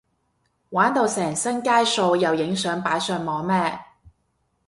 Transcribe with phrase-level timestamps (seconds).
[0.71, 3.55] 玩到成身街數又影相擺上網咩？